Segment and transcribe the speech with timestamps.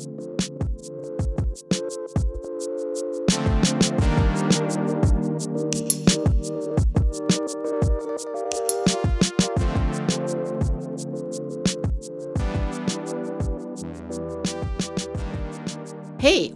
[0.00, 0.08] Hej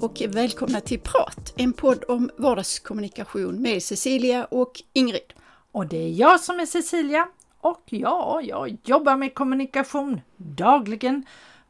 [0.01, 5.33] och välkomna till Prat, en podd om vardagskommunikation med Cecilia och Ingrid.
[5.73, 7.29] Och det är jag som är Cecilia
[7.61, 11.25] och ja, jag jobbar med kommunikation dagligen,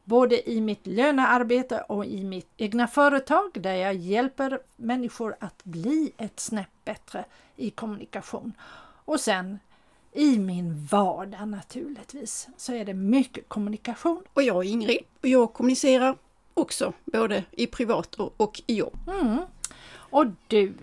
[0.05, 6.11] både i mitt lönearbete och i mitt egna företag där jag hjälper människor att bli
[6.17, 8.53] ett snäpp bättre i kommunikation.
[9.05, 9.59] Och sen
[10.11, 14.23] i min vardag naturligtvis så är det mycket kommunikation.
[14.33, 16.15] Och jag är Ingrid och jag kommunicerar
[16.53, 18.97] också, både i privat och i jobb.
[19.07, 19.39] Mm.
[19.87, 20.73] Och du,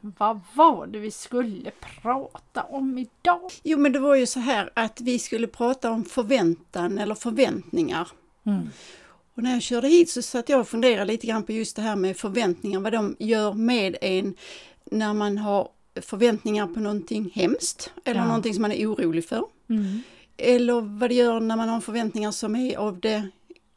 [0.00, 1.70] vad var det vi skulle
[2.02, 3.50] prata om idag?
[3.62, 8.08] Jo, men det var ju så här att vi skulle prata om förväntan eller förväntningar.
[8.48, 8.68] Mm.
[9.34, 11.82] Och när jag körde hit så satt jag och funderade lite grann på just det
[11.82, 14.34] här med förväntningar, vad de gör med en
[14.90, 15.68] när man har
[16.00, 18.26] förväntningar på någonting hemskt eller Ja.
[18.26, 19.44] någonting som man är orolig för.
[19.70, 20.02] Mm.
[20.36, 23.28] Eller vad det gör när man har förväntningar som är av det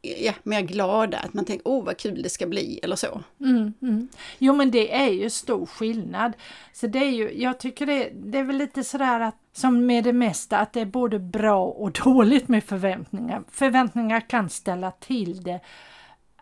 [0.02, 3.22] ja, mer glada, att man tänker åh vad kul det ska bli eller så.
[3.40, 4.08] Mm, mm.
[4.38, 6.32] Jo men det är ju stor skillnad.
[6.72, 10.04] Så det är ju, jag tycker det, det är väl lite sådär att som med
[10.04, 13.42] det mesta att det är både bra och dåligt med förväntningar.
[13.50, 15.60] Förväntningar kan ställa till det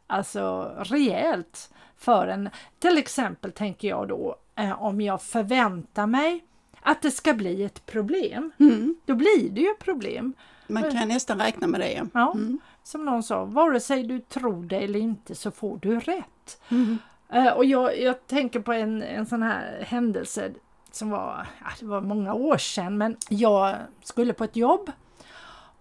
[0.06, 2.50] alltså rejält för en.
[2.78, 6.44] Till exempel tänker jag då eh, om jag förväntar mig
[6.83, 8.52] att det ska bli ett problem.
[8.58, 8.97] Mm.
[9.05, 10.34] Då blir det ju problem.
[10.67, 12.06] Man kan nästan räkna med det.
[12.14, 12.58] Ja, Mm.
[12.83, 16.61] Som någon sa, vare sig du tror det eller inte så får du rätt.
[16.69, 16.98] Mm.
[17.28, 20.50] Eh, och jag, jag tänker på en, en sån här händelse
[20.92, 24.91] som var, ja, det var många år sedan, men jag skulle på ett jobb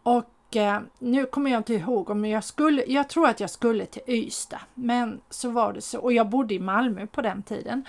[0.04, 3.86] och eh, nu kommer jag inte ihåg om jag skulle, jag tror att jag skulle
[3.86, 7.86] till Ystad, men så var det så, och jag bodde i Malmö på den tiden.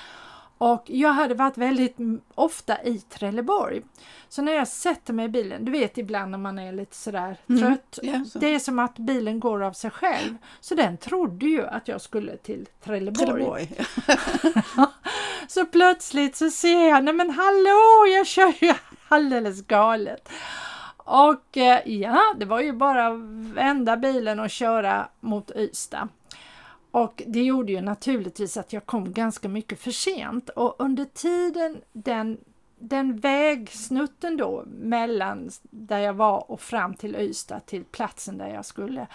[0.59, 1.97] Och jag hade varit väldigt
[2.35, 3.83] ofta i Trelleborg.
[4.29, 7.37] Så när jag sätter mig i bilen, du vet ibland när man är lite sådär
[7.49, 8.39] Mm, trött, ja, så.
[8.39, 10.37] det är som att bilen går av sig själv.
[10.61, 13.27] Så den trodde ju att jag skulle till Trelleborg.
[13.27, 13.69] Trelleborg.
[15.51, 18.75] Så plötsligt så ser jag, nej men hallå, jag kör ju
[19.09, 20.29] alldeles galet.
[20.97, 23.21] Och eh, ja, det var ju bara att
[23.55, 26.09] vända bilen och köra mot Ystad.
[26.91, 31.81] Och det gjorde ju naturligtvis att jag kom ganska mycket för sent och under tiden
[31.93, 32.39] den,
[32.79, 38.65] den vägsnutten då mellan där jag var och fram till Ystad till platsen där jag
[38.65, 39.07] skulle.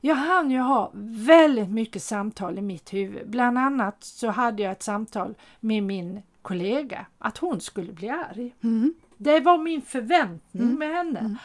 [0.00, 3.30] Jag hann ju ha väldigt mycket samtal i mitt huvud.
[3.30, 8.54] Bland annat så hade jag ett samtal med min kollega att hon skulle bli arg.
[8.62, 8.94] Mm.
[9.16, 11.36] Det var min förväntning med henne.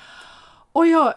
[0.72, 1.14] Och jag,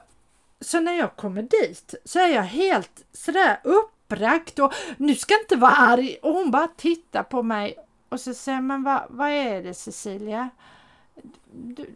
[0.61, 5.43] så när jag kommer dit så är jag helt sådär uppbragt och nu ska jag
[5.43, 7.75] inte vara arg och hon bara tittar på mig
[8.09, 10.51] och så säger men vad, vad är det Cecilia?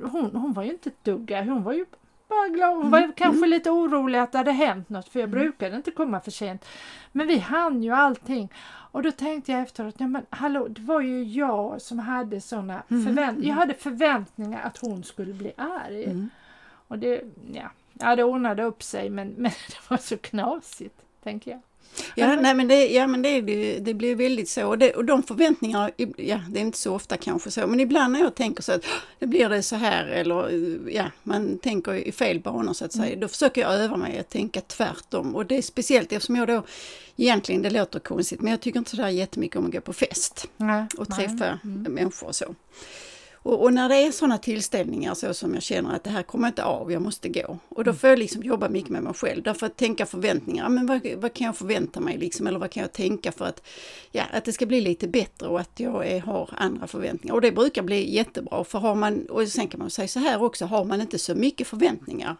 [0.02, 1.86] Hon, hon var ju inte ett dugg hon var ju
[2.32, 2.76] bara glad.
[2.76, 6.20] Hon var kanske lite orolig att det hade hänt något för jag brukade inte komma
[6.20, 6.64] för sent.
[7.12, 8.52] Men vi hann ju allting.
[8.92, 12.82] Och då tänkte jag efteråt, ja men hallå, det var ju jag som hade såna
[12.88, 13.48] förväntningar.
[13.48, 16.04] Jag hade förväntningar att hon skulle bli arg.
[16.04, 16.30] Mm.
[16.88, 17.22] Och det,
[17.52, 21.60] ja, ja, det ordnade upp sig men, men det var så knasigt, tänker jag.
[22.14, 24.66] Ja, nej, men det, ja, men det, det, det blir väldigt så.
[24.68, 28.12] Och, det, och de förväntningarna, ja, det är inte så ofta kanske så, men ibland
[28.12, 30.50] när jag tänker så att "Åh, det blir det så här eller
[30.90, 34.28] ja, man tänker i fel banor så att säga, då försöker jag öva mig att
[34.30, 35.36] tänka tvärtom.
[35.36, 36.62] Och det är speciellt eftersom jag då,
[37.16, 40.46] egentligen det låter konstigt, men jag tycker inte sådär jättemycket om att gå på fest
[40.56, 41.18] Nej, och nej.
[41.18, 41.58] träffa
[41.88, 42.54] människor och så.
[43.42, 46.48] Och, och när det är sådana tillställningar så som jag känner att det här kommer
[46.48, 47.58] inte av, jag måste gå.
[47.68, 50.86] Och då får jag liksom jobba mycket med mig själv, därför att tänka förväntningar, men
[50.86, 53.62] vad, vad kan jag förvänta mig liksom, eller vad kan jag tänka för att,
[54.12, 57.34] ja, att det ska bli lite bättre och att jag är, har andra förväntningar.
[57.34, 60.42] Och det brukar bli jättebra, för har man, och sen kan man säga så här
[60.42, 62.36] också, har man inte så mycket förväntningar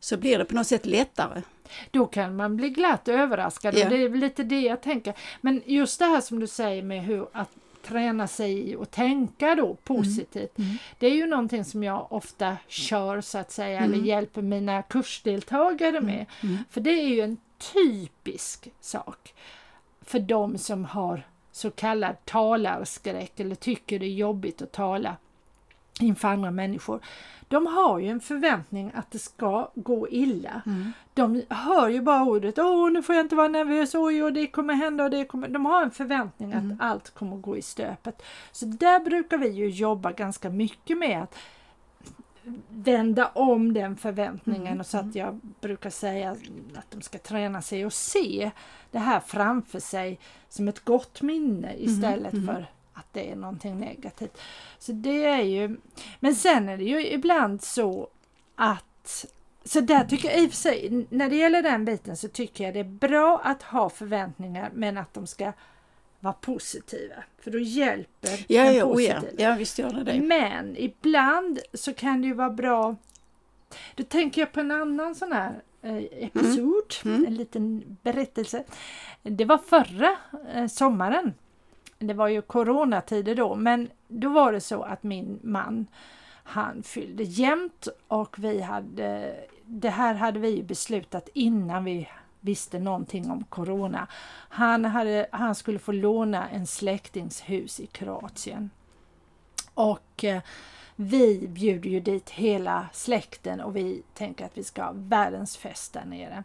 [0.00, 1.42] så blir det på något sätt lättare.
[1.90, 3.84] Då kan man bli glatt överraskad Ja.
[3.84, 5.14] och det är lite det jag tänker.
[5.40, 7.50] Men just det här som du säger med hur att
[7.86, 10.56] träna sig i att tänka då positivt.
[10.98, 16.00] Det är ju någonting som jag ofta kör så att säga eller hjälper mina kursdeltagare
[16.00, 16.26] med.
[16.70, 17.36] För det är ju en
[17.72, 19.34] typisk sak
[20.00, 21.22] för de som har
[21.52, 25.16] så kallad talarskräck eller tycker det är jobbigt att tala
[26.00, 27.00] inför andra människor.
[27.48, 30.62] De har ju en förväntning att det ska gå illa.
[31.14, 34.46] De hör ju bara ordet åh nu får jag inte vara nervös, oj och det
[34.46, 35.48] kommer hända och det kommer.
[35.48, 38.22] De har en förväntning att allt kommer gå i stöpet.
[38.52, 41.36] Så där brukar vi ju jobba ganska mycket med att
[42.68, 46.30] vända om den förväntningen Mm, och så att jag brukar säga
[46.74, 48.50] att de ska träna sig och se
[48.90, 52.46] det här framför sig som ett gott minne istället mhm.
[52.46, 52.66] för
[52.96, 54.38] att det är någonting negativt.
[54.78, 55.76] Så det är ju,
[56.20, 58.08] men sen är det ju ibland så
[58.54, 59.26] att
[59.64, 62.64] så där tycker jag i och för sig, när det gäller den biten så tycker
[62.64, 65.52] jag det är bra att ha förväntningar men att de ska
[66.20, 67.14] vara positiva.
[67.38, 69.14] För då hjälper Ja, den ja, oh ja.
[69.14, 69.42] positiva.
[69.50, 70.20] ja, visst gör det det.
[70.20, 72.96] Men ibland så kan det ju vara bra.
[73.94, 77.24] Då tänker jag på en annan sån här eh, episod, Mm.
[77.26, 78.64] en liten berättelse.
[79.22, 80.16] Det var förra
[80.54, 81.34] eh, sommaren.
[81.98, 85.86] Det var ju coronatider då, men då var det så att min man
[86.48, 92.08] han fyllde jämnt och vi hade, det här hade vi beslutat innan vi
[92.40, 94.06] visste någonting om corona.
[94.48, 98.70] Han, hade, han skulle få låna en släktings hus i Kroatien.
[99.74, 100.42] Och eh,
[100.96, 105.92] vi bjuder ju dit hela släkten och vi tänker att vi ska ha världens fest
[105.92, 106.44] där nere.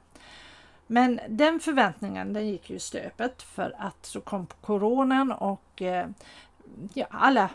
[0.91, 6.07] Men den förväntningen den gick ju i stöpet för att så kom coronan och eh,
[6.93, 7.49] ja, alla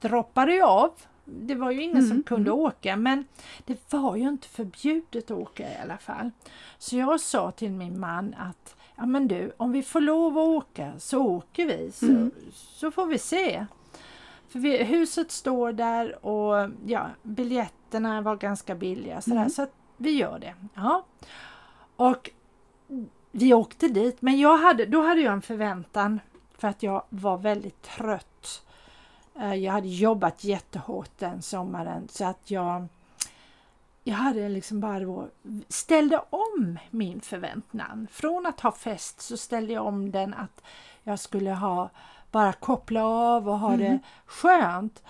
[0.00, 0.90] droppade ju av.
[1.24, 2.60] Det var ju ingen Mm, som kunde mm.
[2.62, 3.24] åka men
[3.64, 6.30] det var ju inte förbjudet att åka i alla fall.
[6.78, 10.44] Så jag sa till min man att ja men du, om vi får lov att
[10.44, 12.30] åka så åker vi så, Mm.
[12.52, 13.66] så får vi se.
[14.48, 19.50] För vi, huset står där och ja, biljetterna var ganska billiga sådär, Mm.
[19.50, 20.54] så vi gör det.
[20.74, 21.04] Ja.
[21.96, 22.30] Och
[23.30, 26.20] vi åkte dit men jag hade, då hade jag en förväntan
[26.58, 28.62] för att jag var väldigt trött.
[29.40, 32.88] Eh, Jag hade jobbat jättehårt den sommaren så att jag
[34.04, 35.28] jag hade liksom bara då
[35.68, 38.06] ställde om min förväntan.
[38.10, 40.62] Från att ha fest så ställde jag om den att
[41.02, 41.90] jag skulle ha
[42.30, 43.98] bara koppla av och ha det Mhm.
[44.26, 45.02] skönt.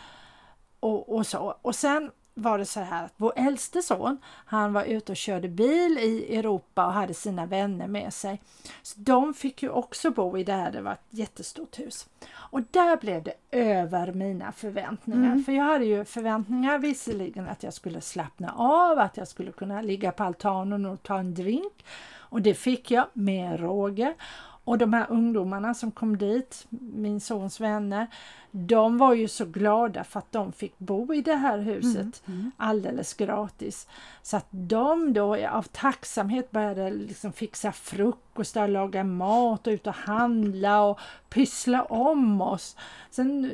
[0.81, 1.55] Och, och så.
[1.63, 5.49] Och sen var det så här att vår äldste son, han var ute och körde
[5.49, 8.41] bil i Europa och hade sina vänner med sig.
[8.83, 12.09] Så de fick ju också bo i det här, det var ett jättestort hus.
[12.35, 15.33] Och där blev det över mina förväntningar.
[15.33, 15.45] Mm.
[15.45, 19.83] För jag hade ju förväntningar visserligen att jag skulle slappna av, att jag skulle kunna
[19.83, 21.85] ligga på altanen och ta en drink.
[22.33, 24.15] Och det fick jag med råge.
[24.65, 28.07] Och de här ungdomarna som kom dit, min sons vänner,
[28.51, 32.51] de var ju så glada för att de fick bo i det här huset Mm.
[32.57, 33.87] alldeles gratis.
[34.23, 39.95] Så att de då av tacksamhet började liksom fixa frukostar, laga mat och ut och
[39.95, 42.77] handla och pyssla om oss.
[43.11, 43.51] Sen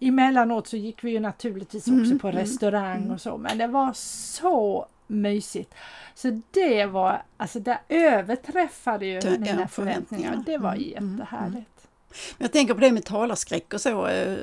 [0.00, 3.10] emellanåt så gick vi ju naturligtvis också Mm, på mm, restaurang mm.
[3.10, 5.74] och så men det var så mysigt.
[6.14, 10.42] Så det var, alltså det överträffade ju Det- mina förväntningar.
[10.46, 11.70] Det var Mm, mm, jättehärligt.
[11.70, 11.77] Men
[12.38, 14.06] Jag tänker på det med talarskräck och så.
[14.06, 14.36] eh,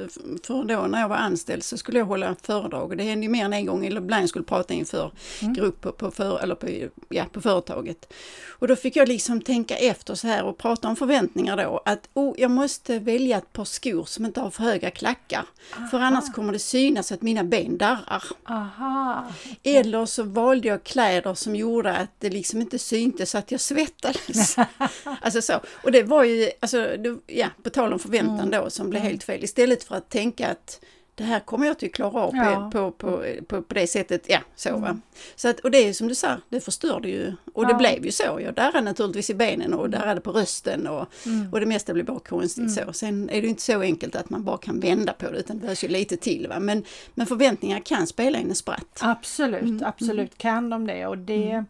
[0.43, 3.29] För då när jag var anställd så skulle jag hålla föredrag och det hände ju
[3.31, 5.53] mer än en gång, eller ibland skulle prata inför Mm.
[5.53, 6.67] grupp på, för, eller på,
[7.09, 8.13] ja, på företaget.
[8.59, 11.81] Och då fick jag liksom tänka efter så här och prata om förväntningar då.
[11.85, 15.45] Att oh, jag måste välja ett par skor som inte har för höga klackar.
[15.91, 18.23] För annars kommer det synas att mina ben darrar.
[18.49, 19.25] Aha!
[19.63, 24.55] Eller så valde jag kläder som gjorde att det liksom inte syntes att jag svettades.
[25.21, 25.59] alltså så.
[25.83, 29.23] Och det var ju, alltså, det, ja, på tal om förväntan då som blev helt
[29.23, 29.43] fel.
[29.43, 30.79] Istället för att tänka att
[31.15, 32.69] det här kommer jag att klara av på, Ja.
[32.73, 34.25] på, på, på, på det sättet.
[34.27, 34.97] Ja, så va.
[35.35, 37.33] Så att, och det är som du sa, det förstörde ju.
[37.53, 37.77] Och det Ja.
[37.77, 38.39] blev ju så.
[38.43, 41.53] Jag darrade naturligtvis i benen och darrade på rösten och, Mm.
[41.53, 42.93] och det mesta blev bara konstigt så.
[42.93, 45.61] Sen är det inte så enkelt att man bara kan vända på det utan det
[45.61, 46.47] behövs ju lite till.
[46.47, 46.59] Va?
[46.59, 48.99] Men, men förväntningar kan spela in en spratt.
[49.01, 51.65] Absolut, Mm, absolut kan de det och det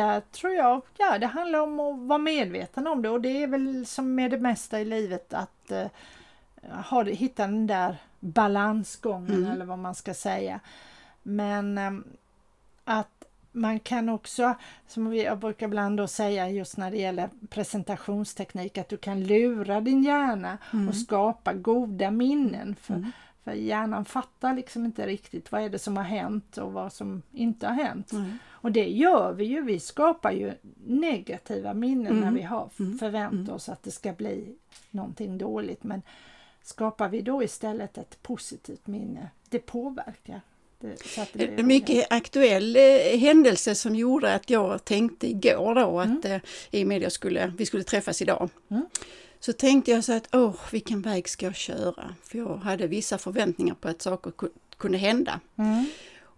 [0.00, 3.46] där tror jag, ja det handlar om att vara medveten om det och det är
[3.46, 5.86] väl som med det mesta i livet att eh,
[6.90, 9.50] ha, hitta den där balansgången Mm.
[9.52, 10.60] eller vad man ska säga.
[11.22, 11.90] Men eh,
[12.84, 14.54] att man kan också,
[14.88, 19.80] som jag brukar ibland då säga just när det gäller presentationsteknik, att du kan lura
[19.80, 20.88] din hjärna Mm.
[20.88, 22.76] och skapa goda minnen.
[22.80, 23.12] För, Mm.
[23.46, 27.22] För hjärnan fattar liksom inte riktigt vad är det som har hänt och vad som
[27.32, 28.12] inte har hänt.
[28.12, 28.38] Mm.
[28.48, 30.52] Och det gör vi ju, vi skapar ju
[30.86, 32.20] negativa minnen Mm.
[32.20, 32.98] när vi har Mm.
[32.98, 33.54] förväntat Mm.
[33.54, 34.54] oss att det ska bli
[34.90, 35.84] någonting dåligt.
[35.84, 36.02] Men
[36.62, 40.40] skapar vi då istället ett positivt minne, det påverkar.
[40.78, 46.36] Det, mycket aktuell eh, händelse som gjorde att jag tänkte igår då att eh,
[46.70, 48.48] i och med att vi skulle träffas idag.
[48.68, 48.86] Mm.
[49.40, 52.14] Så tänkte jag så att åh, vilken väg ska jag köra?
[52.24, 55.40] För jag hade vissa förväntningar på att saker ku- kunde hända.
[55.58, 55.86] Mm.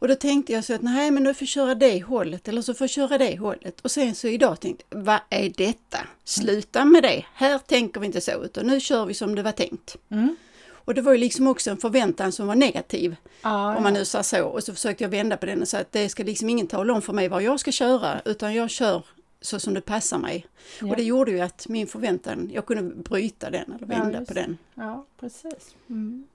[0.00, 2.62] Och då tänkte jag så att nej men nu får jag köra det hållet eller
[2.62, 3.81] så får jag köra det hållet.
[3.81, 5.99] Och sen så idag tänkte jag, vad är detta?
[6.25, 9.52] Sluta med det, här tänker vi inte så utan nu kör vi som det var
[9.52, 9.97] tänkt.
[10.11, 10.37] Mm.
[10.71, 14.05] Och det var ju liksom också en förväntan som var negativ, Ja, om man nu
[14.05, 14.45] sa så.
[14.45, 16.93] Och så försökte jag vända på den och säga att det ska liksom ingen tala
[16.93, 19.02] om för mig vad jag ska köra, utan jag kör
[19.40, 20.47] så som det passar mig.
[20.80, 20.90] Ja.
[20.90, 24.28] Och det gjorde ju att min förväntan, jag kunde bryta den eller Ja, vända just
[24.28, 24.59] på den.
[24.75, 25.76] Ja, precis.
[25.88, 26.26] Mm.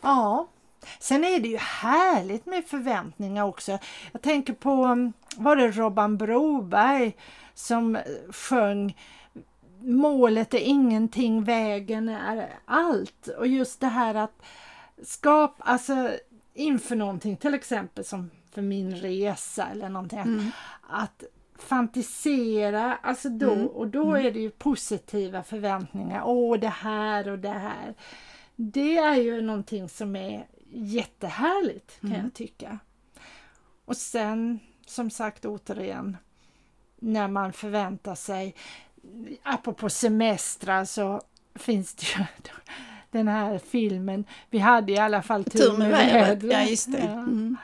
[0.00, 0.48] Ja,
[0.98, 3.78] sen är det ju härligt med förväntningar också.
[4.12, 7.16] Jag tänker på, var det Robban Broberg
[7.54, 7.98] som
[8.30, 8.94] sjöng
[9.84, 13.28] Målet är ingenting, vägen är allt.
[13.38, 14.42] Och just det här att
[15.02, 16.10] skapa, alltså
[16.54, 20.18] inför någonting, till exempel som för min resa eller någonting.
[20.18, 20.50] Mm.
[20.88, 21.24] Att
[21.62, 23.66] fantisera, alltså då, Mm.
[23.66, 26.22] och då är det ju positiva förväntningar.
[26.24, 27.94] Åh, det här och det här.
[28.56, 32.22] Det är ju någonting som är jättehärligt kan Mm.
[32.22, 32.78] jag tycka.
[33.84, 36.16] Och sen, som sagt återigen,
[36.98, 38.54] när man förväntar sig,
[39.42, 41.20] apropå semestrar så
[41.54, 42.24] finns det ju
[43.10, 46.98] den här filmen, vi hade i alla fall Tur med vädret, ja just det.
[46.98, 47.56] Mm.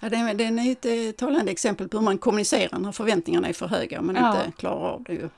[0.00, 3.52] Ja, den, den är ett eh, talande exempel på hur man kommunicerar när förväntningarna är
[3.52, 4.44] för höga och man Ja.
[4.44, 5.12] inte klarar av det.
[5.12, 5.28] Ju.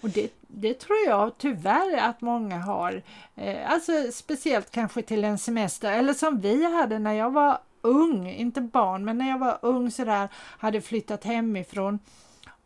[0.00, 3.02] Och det, det tror jag tyvärr att många har.
[3.36, 8.30] Eh, alltså speciellt kanske till en semester eller som vi hade när jag var ung,
[8.30, 11.98] inte barn, men när jag var ung sådär, hade flyttat hemifrån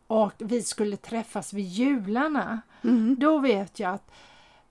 [0.07, 2.61] och vi skulle träffas vid jularna.
[2.83, 3.15] Mm.
[3.19, 4.11] Då vet jag att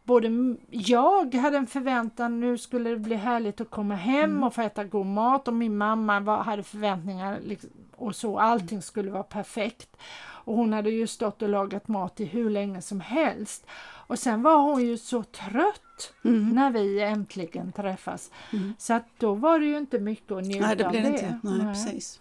[0.04, 4.42] både jag hade en förväntan, nu skulle det bli härligt att komma hem Mm.
[4.42, 8.82] och få äta god mat och min mamma var, hade förväntningar liksom, och så, allting
[8.82, 9.88] skulle vara perfekt.
[10.46, 13.66] Och hon hade ju stått och lagat mat i hur länge som helst.
[14.06, 15.80] Och sen var hon ju så trött
[16.24, 16.48] Mm.
[16.48, 18.30] när vi äntligen träffas.
[18.52, 18.74] Mm.
[18.78, 21.08] Så att då var det ju inte mycket att njuta Nej, det av blir det
[21.08, 21.38] inte.
[21.42, 22.20] Nej, precis.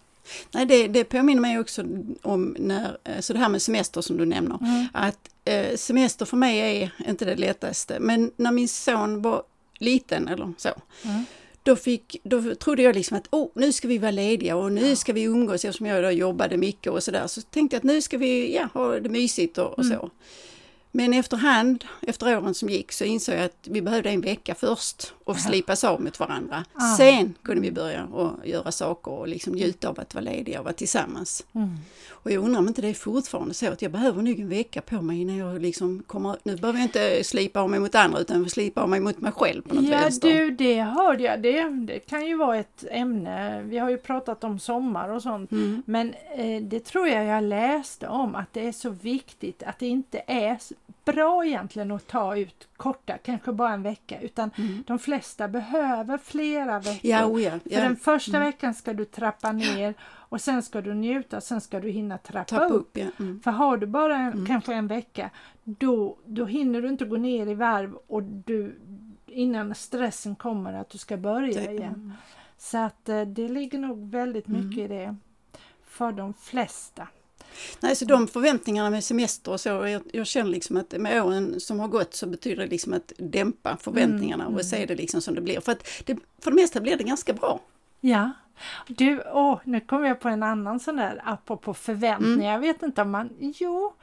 [0.54, 1.84] Nej, det, det påminner mig också
[2.22, 4.58] om när, eh, så det här med semester som du nämner.
[4.60, 4.86] Mm.
[4.92, 5.30] Att
[5.76, 9.42] semester för mig är inte det lättaste, men när min son var
[9.78, 10.68] liten eller så,
[11.04, 11.24] Mm.
[11.62, 14.96] då, fick, då trodde jag liksom att oh, nu ska vi vara lediga och nu
[14.96, 17.26] ska vi umgås eftersom jag då jobbade mycket och sådär.
[17.26, 20.10] Så tänkte jag att nu ska vi ja, ha det mysigt och, och Mm.
[20.96, 25.14] Men efterhand, efter åren som gick, så insåg jag att vi behövde en vecka först
[25.24, 26.64] och slipas av mot varandra.
[26.74, 26.96] Ah.
[26.96, 30.64] Sen kunde vi börja och göra saker och liksom njuta av att vara lediga och
[30.64, 31.46] vara tillsammans.
[31.52, 31.68] Mm.
[32.10, 34.80] Och jag undrar om inte det är fortfarande så att jag behöver nog en vecka
[34.80, 38.18] på mig innan jag liksom kommer, nu behöver jag inte slipa av mig mot andra
[38.18, 40.28] utan slipa av mig mot mig själv på något Ja vänster.
[40.28, 41.42] du, det hörde jag.
[41.42, 43.62] Det, det kan ju vara ett ämne.
[43.62, 45.52] Vi har ju pratat om sommar och sånt.
[45.52, 45.82] Mm.
[45.86, 49.86] Men eh, det tror jag jag läste om att det är så viktigt att det
[49.86, 50.58] inte är
[51.04, 54.84] bra egentligen att ta ut korta, kanske bara en vecka, utan Mm.
[54.86, 57.10] de flesta behöver flera veckor.
[57.10, 57.80] Ja, oh ja, För ja.
[57.80, 58.46] den första Mm.
[58.48, 62.44] veckan ska du trappa ner och sen ska du njuta, sen ska du hinna trappa
[62.44, 62.96] Tappa upp.
[62.96, 63.20] upp.
[63.20, 63.40] Mm.
[63.40, 64.46] För har du bara en, Mm.
[64.46, 65.30] kanske en vecka,
[65.64, 68.76] då, då hinner du inte gå ner i varv och du,
[69.26, 72.12] innan stressen kommer att du ska börja Det- igen.
[72.58, 74.68] Så att eh, det ligger nog väldigt Mm.
[74.68, 75.16] mycket i det
[75.84, 77.08] för de flesta.
[77.80, 81.60] Nej, så de förväntningarna med semester och så, jag, jag känner liksom att med åren
[81.60, 85.20] som har gått så betyder det liksom att dämpa förväntningarna Mm, och se det liksom
[85.20, 85.60] som det blir.
[85.60, 87.60] För att det, för det mesta blir det ganska bra.
[88.00, 88.30] Ja.
[88.88, 92.34] Du, åh, nu kommer jag på en annan sån där apropå förväntningar.
[92.34, 92.52] Mm.
[92.52, 93.94] Jag vet inte om man, jo,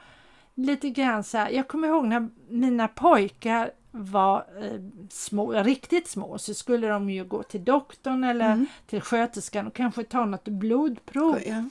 [0.54, 1.50] lite grann så här.
[1.50, 4.80] Jag kommer ihåg när mina pojkar var eh,
[5.10, 8.66] små, riktigt små så skulle de ju gå till doktorn eller Mm.
[8.86, 11.38] till sköterskan och kanske ta något blodprov.
[11.46, 11.64] Ja.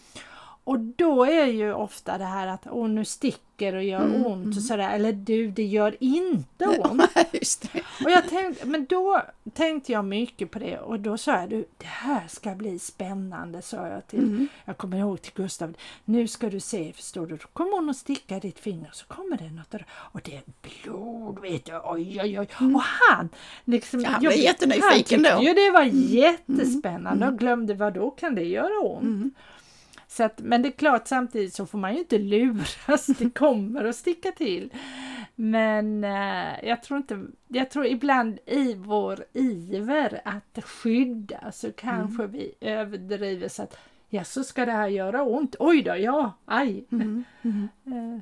[0.63, 4.43] Och då är ju ofta det här att åh nu sticker och gör Mm, ont
[4.45, 4.57] mm.
[4.57, 4.89] och sådär.
[4.95, 7.01] Eller du, det gör inte ont.
[8.05, 9.21] Och jag tänkte, men då
[9.53, 13.61] tänkte jag mycket på det och då sa jag du, det här ska bli spännande
[13.61, 14.47] sa jag till, Mm.
[14.65, 15.73] jag kommer ihåg till Gustav,
[16.05, 19.05] nu ska du se, förstår du, då kommer hon att sticka ditt finger och så
[19.05, 20.43] kommer det något och det är
[20.83, 22.47] blod, vet du, oj oj oj.
[22.75, 23.29] Och han,
[23.65, 24.09] liksom, Mm.
[24.11, 25.39] Ja, han jag- blev jättenyfiken han då.
[25.39, 29.33] tyckte ju det var jättespännande och glömde vad då kan det göra ont?
[30.11, 30.17] Mm.
[30.17, 33.85] Så att, men det är klart samtidigt så får man ju inte luras, det kommer
[33.85, 34.73] att sticka till.
[35.35, 42.27] Men eh, jag tror inte, jag tror ibland i vår iver att skydda så kanske
[42.27, 43.77] vi överdriver så att
[44.09, 46.85] ja så ska det här göra ont, oj då, ja, aj.
[46.91, 47.23] Mm.
[47.41, 48.21] Mm.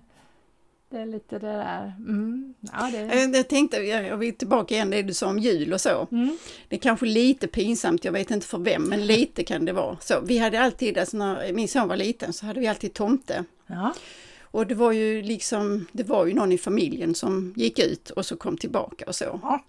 [0.92, 5.02] Det är lite det där, mm, ja det Jag tänkte, jag vill tillbaka igen det
[5.02, 6.08] du sa om jul och så.
[6.12, 6.38] mm,
[6.70, 9.98] Det är kanske lite pinsamt, jag vet inte för vem, men lite kan det vara.
[10.02, 13.44] Så vi hade alltid, alltså när min son var liten så hade vi alltid tomte.
[13.68, 13.94] ja,
[14.42, 18.26] Och det var ju liksom, det var ju någon i familjen som gick ut och
[18.26, 19.40] så kom tillbaka och så.
[19.44, 19.66] Ja.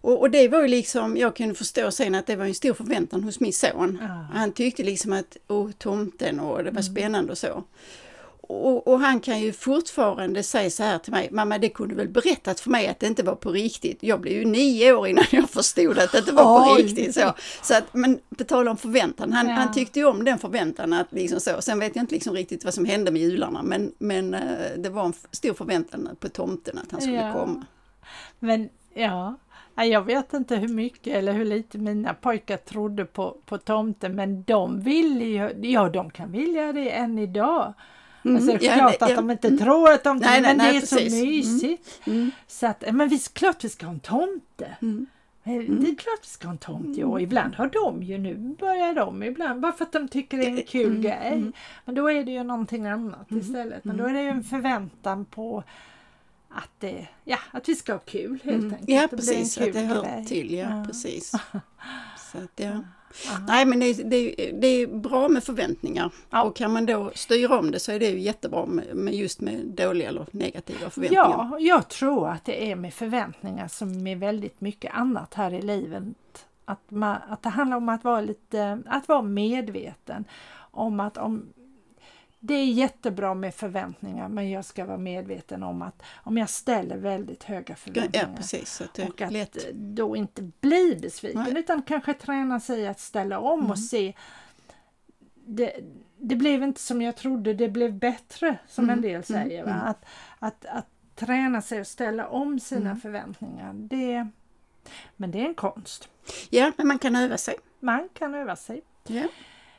[0.00, 2.74] Och, och det var ju liksom, jag kunde förstå sen att det var en stor
[2.74, 3.98] förväntan hos min son.
[4.00, 4.26] Ja.
[4.34, 7.64] Han tyckte liksom att, åh tomten och det var spännande och så.
[8.50, 12.08] Och, och, han kan ju fortfarande säga så här till mig, mamma det kunde väl
[12.08, 13.98] berättat för mig att det inte var på riktigt.
[14.00, 17.14] Jag blev ju nio år innan jag förstod att det inte var på riktigt.
[17.14, 19.54] Så, så att, men på tal om förväntan, han, ja.
[19.54, 21.60] han tyckte ju om den förväntan att liksom så.
[21.60, 24.40] Sen vet jag inte liksom riktigt vad som hände med jularna men, men eh,
[24.76, 27.32] det var en stor förväntan på tomten att han skulle ja.
[27.32, 27.66] komma.
[28.38, 29.36] Men ja,
[29.84, 34.42] jag vet inte hur mycket eller hur lite mina pojkar trodde på, på tomten men
[34.42, 37.74] de ville ju, ja de kan vilja det än idag.
[38.26, 40.76] Mm, alltså klart ja, att de inte mm, tror att de nej, men nej, det
[40.76, 41.18] är precis.
[41.18, 42.00] så mysigt.
[42.06, 44.76] Mm, mm, så att, men visst, klart vi ska ha en tomte.
[44.82, 45.06] Mm.
[45.44, 45.84] Mm.
[45.84, 47.20] Det är klart vi ska ha en tomt i år.
[47.20, 50.50] Ibland har de ju nu, börjar de ibland, bara för att de tycker det är
[50.50, 51.02] en kul mm.
[51.02, 51.52] grej.
[51.84, 53.84] Men då är det ju någonting annat istället.
[53.84, 55.64] Men då är det ju en förväntan på
[56.48, 58.88] att, det, ja, att vi ska ha kul helt enkelt.
[58.88, 60.26] Ja precis, att det hör grej.
[60.26, 60.54] till.
[60.54, 60.84] Ja, ja.
[60.86, 61.30] precis.
[62.32, 62.80] Så att, ja.
[63.48, 66.42] Nej men det, det, det, är bra med förväntningar ja.
[66.42, 69.40] och kan man då styra om det så är det ju jättebra med, med just
[69.40, 71.24] med dåliga eller negativa förväntningar.
[71.24, 75.62] Ja, jag tror att det är med förväntningar som med väldigt mycket annat här i
[75.62, 76.02] livet.
[76.64, 80.24] Att, man, att det handlar om att vara lite, att vara medveten
[80.70, 81.46] om att om
[82.40, 86.96] det är jättebra med förväntningar men jag ska vara medveten om att om jag ställer
[86.96, 89.72] väldigt höga förväntningar ja, precis, att och att lätt.
[89.72, 91.58] då inte bli besviken Nej.
[91.58, 93.70] utan kanske träna sig att ställa om mm.
[93.70, 94.14] och se
[95.46, 95.80] det,
[96.18, 98.94] det blev inte som jag trodde, det blev bättre som mm.
[98.96, 99.22] en del mm.
[99.22, 99.62] säger.
[99.62, 99.78] Mm.
[99.78, 100.04] Att,
[100.38, 103.00] att, att träna sig att ställa om sina mm.
[103.00, 103.72] förväntningar.
[103.74, 104.28] Det,
[105.16, 106.08] men det är en konst.
[106.50, 107.54] Ja, men man kan öva sig.
[107.80, 108.82] Man kan öva sig.
[109.06, 109.22] Ja.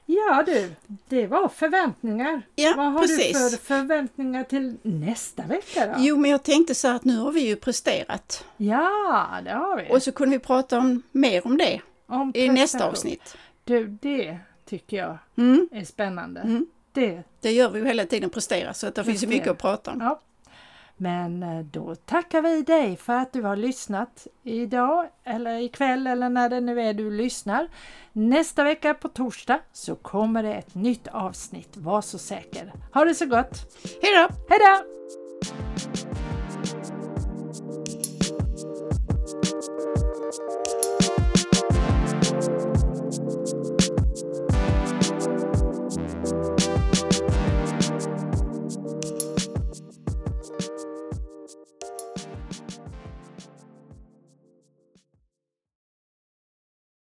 [0.09, 0.71] Ja du,
[1.07, 2.41] det var förväntningar.
[2.55, 3.51] Ja, Vad har precis.
[3.51, 5.93] du för förväntningar till nästa vecka då?
[5.97, 8.45] Jo, men jag tänkte så att nu har vi ju presterat.
[8.57, 9.95] Ja, det har vi.
[9.95, 13.37] Och så kunde vi prata om, mer om det om i nästa avsnitt.
[13.63, 15.69] Du, det tycker jag mm.
[15.71, 16.41] är spännande.
[16.41, 16.67] Mm.
[16.91, 17.23] Det.
[17.41, 19.91] det gör vi ju hela tiden, prestera, så att det finns ju mycket att prata
[19.91, 20.01] om.
[20.01, 20.21] Ja.
[20.97, 26.29] Men eh, då tackar vi dig för att du har lyssnat idag eller ikväll eller
[26.29, 27.67] när det nu är du lyssnar.
[28.13, 32.73] Nästa vecka på torsdag så kommer det ett nytt avsnitt, var så säker.
[32.93, 33.83] Ha det så gott!
[34.01, 34.29] Hejdå!
[34.49, 34.83] Hejdå!